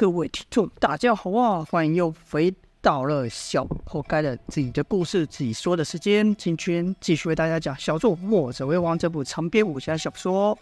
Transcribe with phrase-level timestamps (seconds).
[0.00, 1.62] 各位听众，大家好啊！
[1.62, 6.34] 欢迎又回到了小破该的自己的故事自己说的时间。
[6.36, 10.58] 今天继续为大家讲《小作墨者为王》这部长篇武侠小说。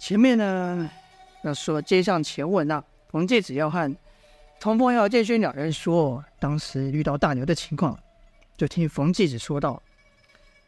[0.00, 0.90] 前面呢，
[1.44, 3.94] 要说接上前文啊，冯介子要和
[4.58, 7.98] 童风姚建勋两人说，当时遇到大牛的情况，
[8.56, 9.82] 就听冯介子说道：“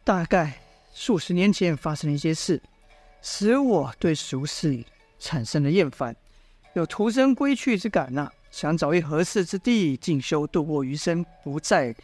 [0.05, 0.61] 大概
[0.93, 2.61] 数十年前发生了一些事，
[3.23, 4.85] 使我对俗世
[5.19, 6.15] 产生了厌烦。”
[6.75, 11.95] 有徒生归去之感呐、想找一合适之地进修度过余生，不再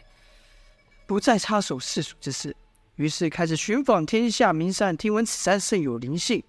[1.06, 2.56] 不再插手世俗之事。
[2.94, 6.42] 于是开始寻访天下名山，听闻此山甚有灵性，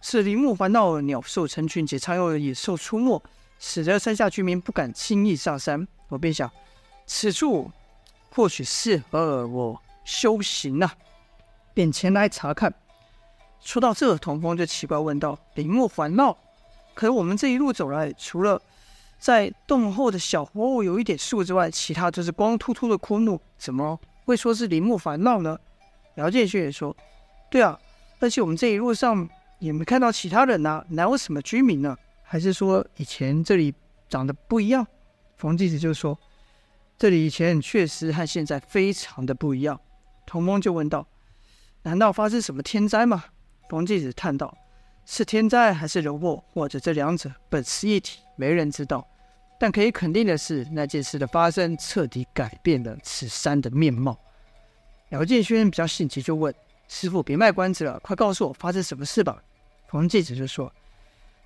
[0.00, 3.22] 是林木环绕，鸟兽成群，且常有野兽出没，
[3.60, 5.86] 使得山下居民不敢轻易上山。
[6.08, 6.50] 我便想，
[7.06, 7.70] 此处
[8.30, 10.90] 或许适合我修行呐、
[11.72, 12.74] 便前来查看。
[13.60, 16.36] 说到这，童风就奇怪问道：“林木环绕？”
[16.94, 18.60] 可是我们这一路走来，除了
[19.18, 25.58] 在洞后的小活物有一点树之外，其他都是光秃秃的枯木，怎么会说是林木繁茂呢？
[26.16, 26.94] 姚建勋也说
[27.50, 27.78] ：“对啊，
[28.18, 31.96] 而且我们这一路上也没看到其他人呐，哪有什么居民呢？
[32.22, 33.74] 还是说以前这里
[34.08, 34.86] 长得不一样？”
[35.38, 36.18] 冯继子就说
[36.98, 39.80] ：“这里以前确实和现在非常的不一样。”
[40.26, 41.06] 童风就问道
[41.82, 43.24] ：“难道发生什么天灾吗？”
[43.70, 44.54] 冯继子叹道。
[45.04, 49.06] 是天灾还是人祸，或者这两者本是一体，没人知道。
[49.58, 54.18] 但可以肯定的是，那件事的发生彻底改变了此山的面貌。
[55.10, 56.54] 姚建勋比较性急，就问
[56.88, 59.42] 师傅：“别卖关子了，快告诉我发生什么事吧。”
[59.88, 60.72] 冯继子就说：“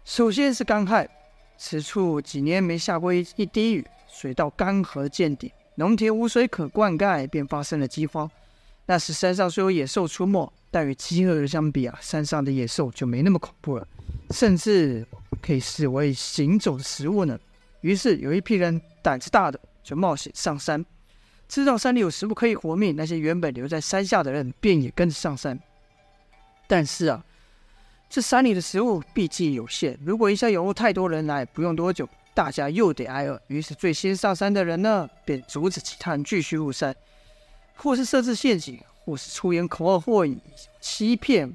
[0.04, 1.08] 首先是干旱，
[1.56, 8.30] 此处几年没下过一一滴雨，水稻干涸见底，农田无水可灌溉，便发生了饥荒。
[8.86, 13.86] 那时山上虽有野兽出没。”但与饥饿相比啊，山上的野兽就没那么恐怖了，
[14.30, 15.06] 甚至
[15.40, 17.38] 可以视为行走的食物呢。
[17.82, 20.84] 于是有一批人胆子大的就冒险上山，
[21.46, 25.56] 知道山里有食物可以活命，那些原本留在山下的人便也跟着上山。
[26.66, 27.24] 但是啊，
[28.10, 33.40] 这山里的食物毕竟有限，如果一下涌入太多人来，不用多久大家又得挨饿。
[33.46, 36.92] 于是最先上山的人呢，便阻止其他人继续入山，
[37.76, 38.76] 或是设置陷阱。
[39.04, 40.38] 或是出言恐吓，或以
[40.80, 41.54] 欺骗，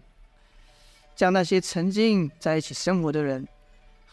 [1.15, 3.47] 将那些曾经在一起生活的人，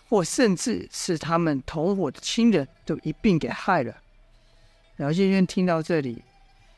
[0.08, 3.94] 或甚至是他们同伙的亲人都一并给害了。
[4.96, 6.22] 姚建轩听到这里，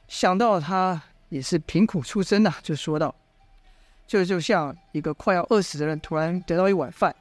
[0.09, 3.15] 想到他也是贫苦出身呐、就说道
[4.09, 7.15] ：“就就像一个快要饿死的人突然得到一碗饭，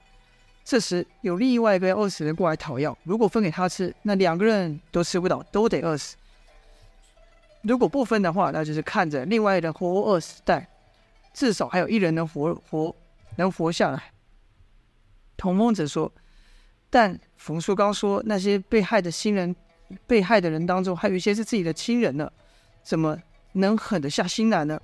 [0.66, 6.16] 这时有另外一个饿死人过来讨要，如果分给他吃，那两个人都吃不到，都得饿死。”
[7.68, 10.66] 如果不分的话，那就是看着另外一人活活饿死，但
[11.34, 12.96] 至少还有一人能活活
[13.36, 14.12] 能活下来。
[15.36, 16.12] 童风则说
[16.90, 19.54] ：“但冯叔刚说那些被害的亲人，
[20.08, 22.32] 被害的人当中还有一些是自己的亲人呢，
[22.84, 23.18] 怎么
[23.52, 24.80] 能狠得下心来呢？”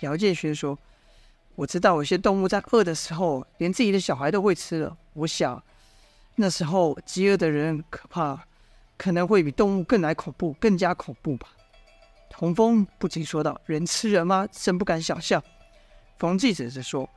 [0.00, 0.76] 姚建勋说
[1.54, 4.96] ：“我知道有些动物在饿的时候，连自己的小孩都会吃了。
[5.12, 5.62] 我想
[6.36, 8.44] 那时候饥饿的人可怕，
[8.96, 11.48] 可能会比动物更来恐怖，更加恐怖吧。”
[12.32, 14.48] 童风不禁说道：“人吃人吗？
[14.50, 15.40] 真不敢想象。”
[16.18, 17.08] 冯继子是说：“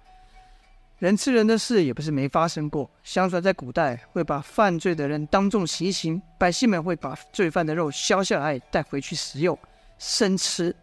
[1.00, 2.88] 人吃人的事也不是没发生过。
[3.02, 9.58] 相传在古代，会把犯罪的人当众行刑，百姓们会把罪犯的肉削下来带回去食用，
[9.98, 10.76] 生吃。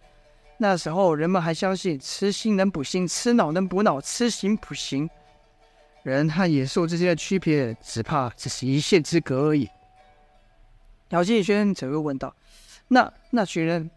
[0.56, 5.08] 那时候人们还相信吃心能补心，吃脑能补脑，吃刑补刑。
[6.02, 9.68] 人和野兽之间的区别，只怕只是一线之隔而已。”
[11.10, 12.34] 姚建轩则又问道
[12.88, 13.90] ：“那那群人？”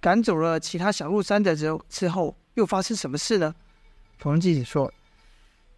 [0.00, 3.54] 赶走了其他想入山的之后，之后又发生什么事呢？
[4.18, 4.92] 冯继子说：“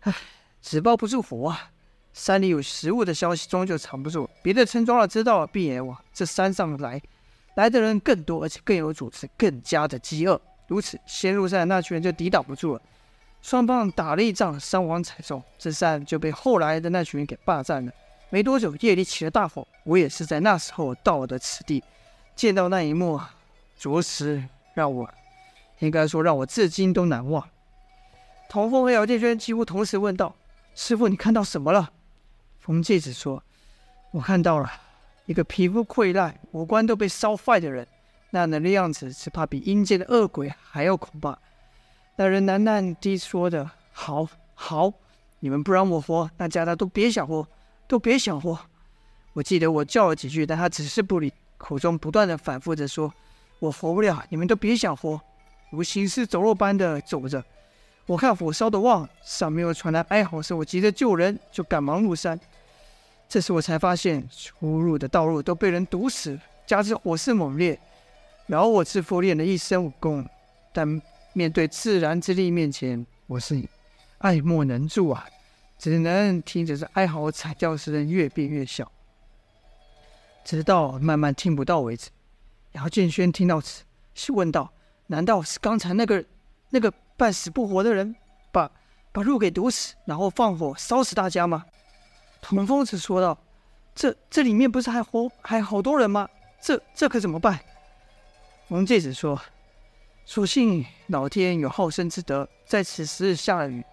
[0.02, 0.14] 唉，
[0.60, 1.70] 纸包不住火啊！
[2.12, 7.00] 山里有食物的消息终究藏不住，别的村庄的知道了，必然往这山上来，
[7.54, 10.40] 来的人更多，而且更有组织，更加的饥饿。
[10.66, 12.82] 如此，先入山的那群人就抵挡不住了，
[13.40, 17.92] 双方打了一仗，伤亡惨重，这山就被后来的那群人给霸占了。
[18.30, 21.82] 没多久，夜里起了大火，我也是在那时候到的此地，
[22.36, 23.34] 见到那一幕啊。”
[23.82, 24.44] 着实
[24.74, 25.10] 让我，
[25.80, 27.48] 应该说让我至今都难忘。
[28.48, 30.36] 童风和姚建轩几乎同时问道
[30.72, 31.90] ：“师傅，你看到什么了？”
[32.60, 33.42] 冯介子说
[34.12, 34.70] ：“我看到了
[35.26, 37.84] 一个皮肤溃烂、五官都被烧坏的人，
[38.30, 41.34] 那人的样子只怕比阴间的恶鬼还要恐怖。
[42.14, 44.92] 那人喃喃地说的：‘好好，
[45.40, 47.44] 你们不让我活，那家的都别想活，
[47.88, 48.56] 都别想活。’
[49.34, 53.12] 我记得我叫了几句，但他只是不理，口中不断的反复着说。”
[53.62, 55.20] 我活不了，你们都别想活。
[55.70, 57.40] 如行尸走肉般的走着，
[58.06, 62.38] 我看火烧的旺，上面又传来哀嚎声，我急着救人，就赶忙入山。
[63.28, 66.36] 这时我才发现，出入的道路都被人堵死，
[66.66, 67.78] 加之火势猛烈。
[68.48, 70.28] 饶我自负练了一身武功，
[70.72, 71.00] 但
[71.32, 73.62] 面对自然之力面前，我是
[74.18, 75.24] 爱莫能助啊！
[75.78, 78.90] 只能听着这哀嚎惨叫声越变越小，
[80.44, 82.10] 直到慢慢听不到为止。
[82.72, 83.84] 姚建轩听到此，
[84.14, 84.72] 是问道
[85.08, 86.24] ：“难道是刚才那个
[86.70, 88.14] 那个半死不活的人
[88.50, 88.70] 把
[89.12, 91.64] 把路给堵死，然后放火烧死大家吗？”
[92.40, 93.38] 童风子说道
[93.94, 96.28] ：“这这里面不是还活还好多人吗？
[96.60, 97.60] 这这可怎么办？”
[98.68, 99.40] 冯继子说
[100.24, 103.84] ：“所幸老天有好生之德，在此时下了雨。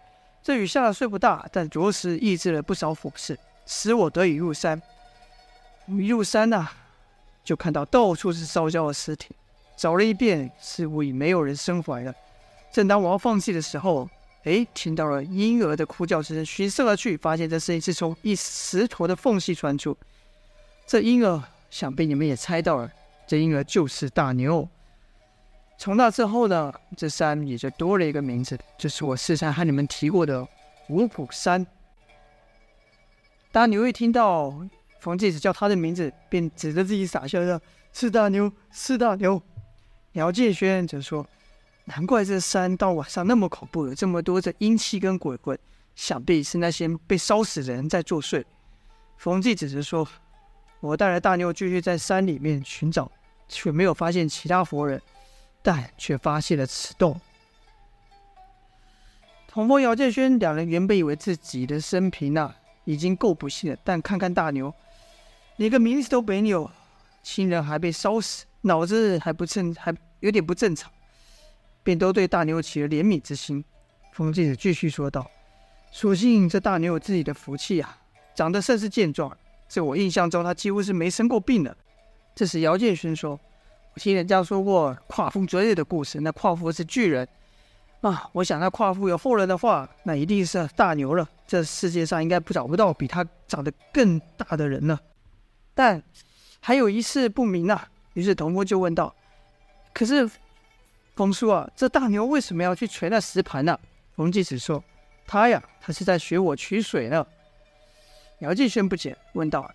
[0.42, 4.82] 这雨下的虽不大，但着实抑制了不少火势，使我得以入山。
[5.86, 6.74] 我一入山呐、啊，
[7.50, 9.36] 就看到到处是烧焦的尸体，
[9.75, 12.13] 找了一遍，似乎已没有人生还了。
[12.72, 14.07] 正当我要放弃的时候。”
[14.46, 19.96] 哎，听到了婴儿的哭叫声，循声而去，发现这声音是从一石头的缝隙传出。
[20.88, 22.90] 这婴儿，想必你们也猜到了，
[23.28, 24.66] 这婴儿就是大牛。
[25.78, 30.48] 从那之后呢，这山也就多了一个名字，就是我事先和你们提过的
[30.88, 31.68] 五虎山。
[33.51, 34.54] 大牛一听到
[35.00, 37.60] 冯继子叫他的名字，便指着自己傻笑道
[37.94, 39.42] ：“是大牛，是大牛。”
[40.13, 41.25] 姚建轩则说。
[41.86, 45.57] 难怪这山到晚上那么恐怖，有这么多的阴气跟鬼魂，
[45.96, 48.46] 想必是那些被烧死的人在作祟。
[49.18, 50.07] 冯继只是说
[50.81, 53.12] ：“我带着大牛继续在山里面寻找，
[53.48, 55.01] 却没有发现其他活人，
[55.63, 57.19] 但却发现了此洞。”
[59.50, 64.72] 童风、姚建轩两人原本以为自己的生平啊已经够不幸了，但看看大牛，
[65.60, 66.72] 连个名字都没有，
[67.22, 70.90] 亲人还被烧死，脑子还不正，还有点不正常。
[71.84, 73.62] 便都对大牛起了怜悯之心。
[74.14, 75.30] 冯继子继续说道
[75.92, 77.98] ：“所幸这大牛有自己的福气啊，
[78.34, 79.36] 长得甚是健壮。
[79.68, 81.76] 在我印象中，他几乎是没生过病的。”
[82.34, 83.38] 这时姚建勋说
[83.94, 87.28] ：“我听人家说过夸父追日的故事，那夸父是巨人
[88.00, 88.30] 啊。
[88.32, 91.28] 我想那夸父有后人的话，那一定是大牛了。
[91.46, 94.98] 这世界上应该不找不到比他长得更大的人了。
[95.74, 96.01] 但
[96.60, 99.16] 还有一事不明啊。”于是童风就问道
[99.94, 100.30] ：“可是？”
[101.16, 103.77] 冯叔啊，这大牛为什么要去锤那石盘呢？
[104.16, 104.81] 冯继子说
[105.27, 107.27] ：“他呀，他是在学我取水呢。”
[108.39, 109.69] 姚继轩不解，问道：“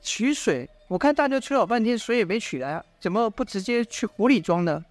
[0.00, 0.66] 取水？
[0.88, 4.82] 我看大牛取老半天，水也没取来啊，怎么不直接去湖里装呢？”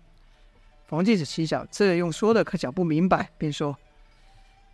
[0.88, 3.76] 冯继子心想：这用说的可讲不明白，便说：“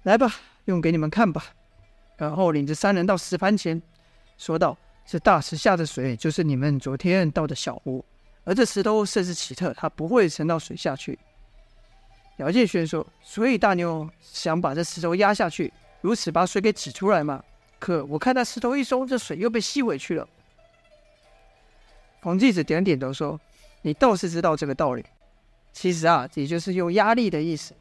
[0.03, 0.29] 来吧，
[0.65, 1.45] 用给你们看吧。”
[2.17, 3.81] 然后领着三人到石盘前，
[4.37, 8.03] 说道：“这大石下的水，就是你们昨天倒的小湖。”
[8.45, 11.17] 而这石头甚是奇特，它不会沉到水下去。
[12.37, 15.71] 姚建轩说：“所以大牛想把这石头压下去，
[16.01, 17.41] 如此把水给挤出来嘛。
[17.79, 20.27] 可我看那石头一松，这水又被吸回去了。”
[22.21, 23.39] 冯继子点点头说
[23.83, 25.05] ：“你倒是知道这个道理。
[25.71, 27.73] 其实啊，也就是用压力的意思。”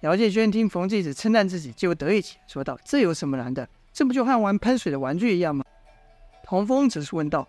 [0.00, 3.68] 姚建轩听冯继子称赞自己，就得意起来，说道：“这有什么难的？
[3.92, 5.64] 这不就和玩喷水的玩具一样吗？”
[6.52, 7.48] 童风则是问道。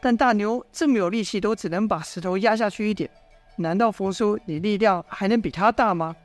[0.00, 3.10] 但大牛这么有力气，都只能把石头压下去一点。
[3.56, 6.16] 难道冯叔你力量还能比他大吗？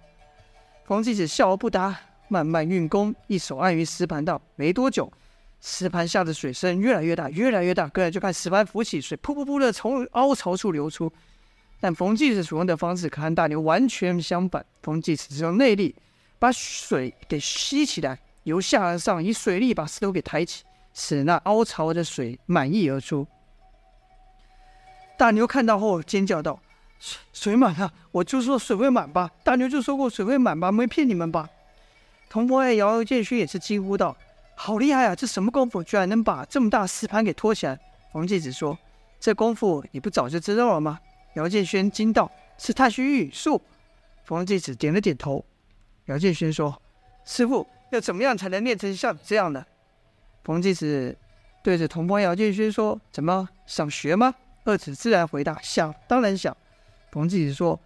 [0.85, 1.99] 冯继子笑而不答，
[2.29, 4.41] 慢慢运功，一手按于石盘道。
[4.55, 5.11] 没多久，
[5.59, 7.89] 石盘下的水声越来越大，越来越大。
[7.89, 11.11] 跟着就看石盘浮起，水噗噗噗的从凹槽处流出。
[11.81, 14.65] 但冯继子所用的方式可和大牛完全相反。
[14.81, 15.93] 冯继子是用内力
[16.39, 23.27] 把水给吸起来，由下而上以水力把石头给抬起，使那凹槽的水满溢而出。
[25.17, 26.59] 大牛看到后尖叫道
[26.99, 27.93] ：“水水满了！
[28.11, 31.49] 我就说水会满吧。”大牛就说过水会满吧，没骗你们吧？
[32.29, 34.17] 童博爱、姚建勋也是惊呼道
[34.55, 35.15] ：“好厉害啊！
[35.15, 37.79] 这什么功夫，居然能把这么大石盘给托起来？”
[38.11, 38.77] 冯继子说
[39.19, 40.99] ：“这功夫你不早就知道了吗？”
[41.35, 43.61] 姚建勋惊道：“是太虚御术。”
[44.25, 45.45] 冯继子点了点头。
[46.05, 46.81] 姚建勋说
[47.23, 49.65] ：“师傅要怎么样才能练成像你这样的？”
[50.43, 51.17] 冯继子
[51.63, 54.35] 对着童博爱、姚建勋说：“怎么想学吗？”
[54.65, 56.55] 二子自然回答：“想，当然想。”
[57.11, 57.79] 冯继子说：“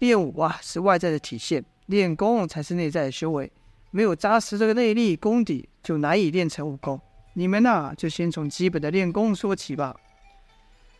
[0.00, 3.50] 练武啊，是外在的体现；练功才是内在的修为。
[3.90, 7.00] 没有扎实这个内力功底，就难以练成武功。
[7.34, 9.94] 你们呐、就先从基本的练功说起吧。”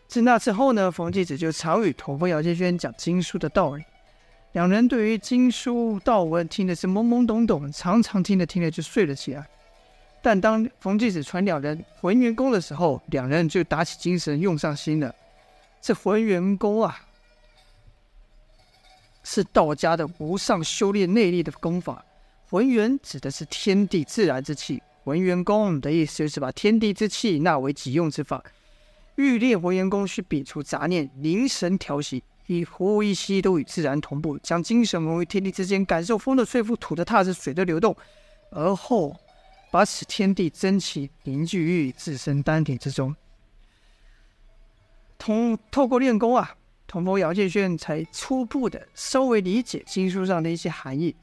[0.06, 3.82] 自那之后呢，冯继子就常与童风、姚建轩讲经书的道理。
[4.52, 9.44] 两人对于经书道文听的是懵懵懂懂，常常听着听着就睡了起来。
[10.26, 15.14] 但当冯继子传两人浑元功的时候，两人就打起精神，用上心了。
[15.80, 16.98] 这浑元功啊，
[19.22, 22.04] 是道家的无上修炼内力的功法。
[22.50, 28.42] 浑元指的是天地自然之气，浑元功的意思就是把天地之气纳为己用之法。
[29.14, 37.96] 欲练文元功，需摒除杂念，凝神调息，以呼一吸都与自然同步，将精神融于天地之间，感受风的吹拂、土的踏实、水的流动，
[38.50, 39.16] 而后
[39.76, 43.14] 把此天地真气凝聚于自身丹田之中。
[45.18, 46.56] 通透过练功啊，
[46.86, 51.14] 童风姚建轩才初步的稍微理解经书上的一些含义。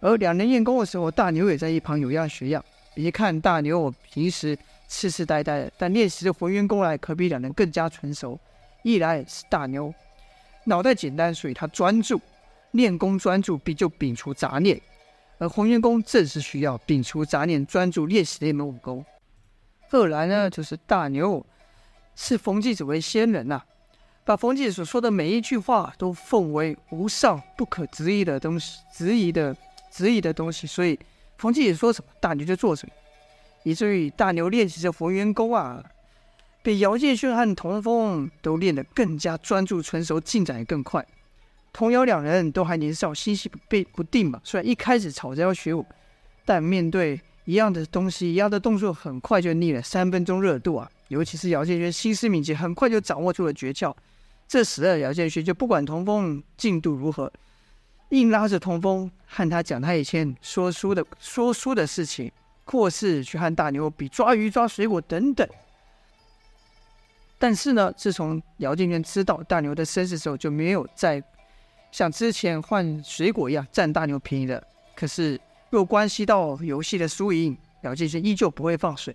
[0.00, 2.64] 而两人练功的时候，大牛也在一旁有样学样。
[2.96, 4.58] 别看大牛平时，
[4.88, 8.36] 痴痴呆呆的，但练习的浑元功来，可比两人更加纯熟。
[8.82, 9.94] 一来是大牛
[10.64, 12.20] 脑袋简单，所以他专注
[12.72, 14.76] 练功专注，必就摒除杂念；
[15.38, 19.04] 而浑元功正是需要摒除杂念，专注练习的一门武功。
[19.90, 21.44] 二来呢，就是大牛
[22.14, 23.62] 视冯继子为仙人呐、
[24.24, 29.56] 把冯继子所说的每一句话都奉为无上不可质疑的东西，质疑的
[29.90, 30.98] 质疑的东西，所以
[31.36, 32.92] 冯继子说什么，大牛就做什么。
[33.62, 35.82] 以至于大牛练习着逢元功啊，
[36.62, 41.06] 比姚建勋和童风都练得更加专注纯熟，进展也更快。
[41.72, 44.40] 童姚两人都还年少，心绪不不定嘛。
[44.44, 45.84] 虽然一开始吵着要学武，
[46.44, 49.82] 但面对一样的东西、一样的动作，很快就腻了。
[49.82, 50.90] 三分钟热度啊！
[51.08, 53.94] 尤其是姚建轩心思敏捷，很快就掌握住了诀窍。
[54.46, 57.32] 这时的姚建轩就不管童风进度如何，
[58.10, 62.30] 硬拉着童风和他讲他以前说书的说书的事情。
[62.70, 65.48] 或是去和大牛比抓鱼、抓水果等等，
[67.38, 71.18] 但是呢，自从姚建轩知道大牛的身世之后，就没有再
[71.90, 74.62] 像之前换水果一样占大牛便宜了。
[74.94, 75.40] 可是，
[75.70, 79.14] 若关系到游戏的输赢，姚建轩依旧不会放水。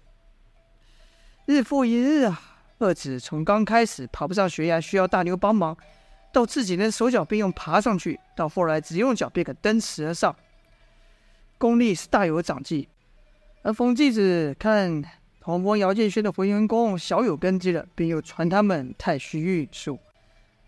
[1.45, 2.41] 日复一日啊，
[2.79, 5.75] 二子从刚开始爬不上悬崖需要大牛帮忙，
[6.31, 10.33] 到自己能手脚并用爬上去，到后来只用脚便可登池而上，
[11.57, 12.87] 功力是大有长进。
[13.61, 15.03] 而冯继子看
[15.41, 19.99] 童风、姚建轩的浑元功小有根基了，便又传他们太虚运术。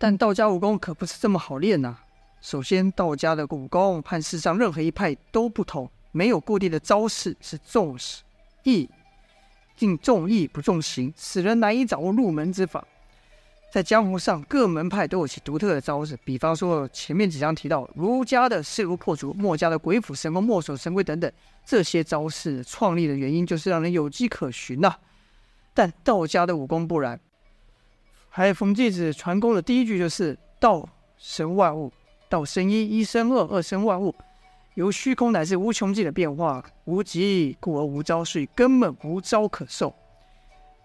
[0.06, 1.98] 但道家武功可不是这么好练呐、
[2.40, 7.98] 首先，道家的武功和世上任何一派都不同，没有固定的招式，是重
[8.62, 8.88] 意，
[9.76, 12.86] 定重意不重形，使人难以掌握入门之法。
[13.72, 21.32] 在江湖上，各门派都有其独特的招式，比方说前面几章提到儒家的势如破竹，墨家的鬼斧神工、墨守神规等等，
[21.66, 24.98] 这些招式创立的原因就是让人有迹可循呐、
[25.74, 27.20] 但道家的武功不然，
[28.38, 30.86] 还有冯继子传功的第一句就是“道
[31.18, 31.90] 生万物，
[32.28, 34.14] 道生一，一生二，二生万物”，
[34.76, 39.96] 由虚空乃至无穷尽的变化，无极故而无招，所以根本无招可授。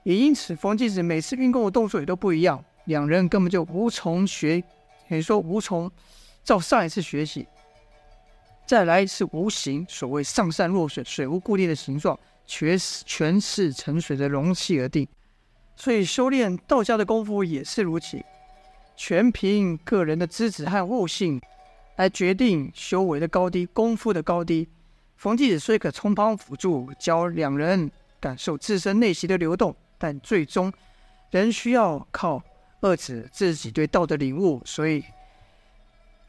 [0.05, 2.65] 也因此，冯继子每次运功的动作也都不一样。
[2.85, 4.63] 两人根本就无从学，
[5.09, 5.91] 可以说无从
[6.45, 7.49] 照上一次学习。
[8.65, 12.17] 再来一次无形，所谓上善若水，水无固定的形状，
[12.47, 15.05] 全是全是沉水的容器而定。
[15.81, 18.23] 所以修炼道家的功夫也是如此，
[18.99, 21.41] 全凭个人的资质和悟性
[21.97, 24.69] 来决定修为的高低、功夫的高低。
[25.17, 30.71] 冯继子虽可从旁辅助，教两人感受自身内心的流动，但最终
[31.31, 32.43] 仍需要靠。
[32.83, 35.03] 二子自己对道的领悟，所以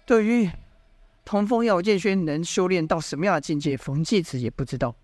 [0.05, 0.49] 对于
[1.23, 4.95] 童风姚剑轩能修炼到什么样的境界，冯继子也不知道。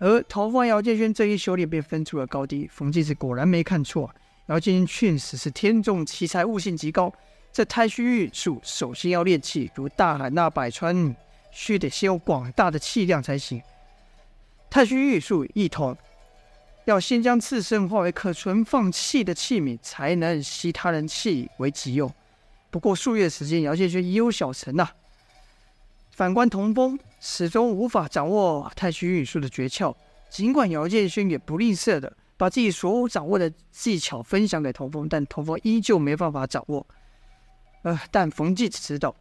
[0.00, 4.12] 而童风姚建轩这一修炼便分出了高低，冯继子果然没看错，
[4.46, 7.12] 姚建轩确实是天纵奇才，悟性极高。
[7.52, 11.14] 这太虚玉术首先要练气，如大海纳百川，
[11.52, 13.60] 须得先有广大的气量才行。
[14.70, 15.96] 太虚玉术一通。
[16.86, 22.10] 要先将自身化为可存放气的器皿，才能吸他人气为己用。
[22.70, 24.94] 不过数月时间，姚建轩已有小成呐、啊。
[26.10, 29.94] 反观童风，始终无法掌握太虚运术的诀窍。
[30.28, 36.86] 尽管姚建勋也不吝啬的把自己所有掌握的技巧分享给童风，但童风依旧没办法掌握。
[37.82, 39.14] 呃，但冯继只知道，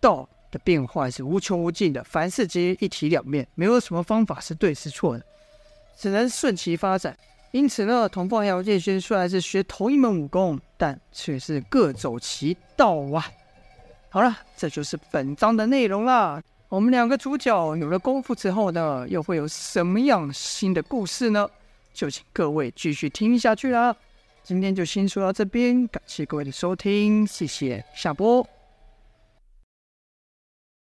[0.00, 5.24] 道的变化是无穷无尽的，凡事皆一体两面，没有什么方法是对是错的。
[5.96, 7.16] 只能顺其发展，
[7.52, 13.30] 因此呢，童风和姚建勋虽然是学同一门武功，但却是各走其道啊。
[14.08, 16.42] 好了，这就是本章的内容啦。
[16.70, 21.50] 我们两个主角有了功夫之后呢，又会有什么样新的故事呢？
[21.92, 23.94] 就请各位继续听下去啦。
[24.44, 28.46] 今天就先说到这边，感谢各位的收听，谢谢，下播。